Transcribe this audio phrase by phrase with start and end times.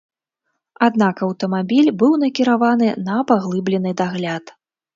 [0.87, 4.59] Аднак аўтамабіль быў накіраваны на паглыблены дагляд.